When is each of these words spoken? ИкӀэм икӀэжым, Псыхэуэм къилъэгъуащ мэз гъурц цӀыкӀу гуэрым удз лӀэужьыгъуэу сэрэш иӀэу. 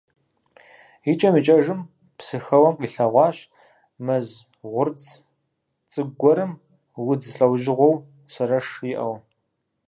ИкӀэм 1.11 1.35
икӀэжым, 1.39 1.79
Псыхэуэм 2.17 2.75
къилъэгъуащ 2.81 3.37
мэз 4.05 4.27
гъурц 4.71 5.01
цӀыкӀу 5.91 6.17
гуэрым 6.19 6.51
удз 7.09 7.27
лӀэужьыгъуэу 7.39 7.95
сэрэш 8.33 8.67
иӀэу. 8.91 9.15